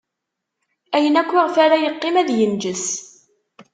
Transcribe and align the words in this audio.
Ayen 0.95 1.19
akk 1.21 1.31
iɣef 1.33 1.55
ara 1.65 1.83
yeqqim 1.83 2.15
ad 2.21 2.29
inǧes. 2.45 2.85